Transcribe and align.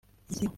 Isibo 0.31 0.47